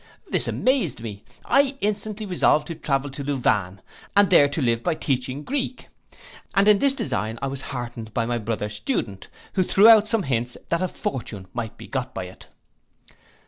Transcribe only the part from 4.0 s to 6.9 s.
and there live by teaching Greek; and in